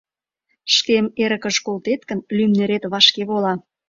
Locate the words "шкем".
0.75-1.05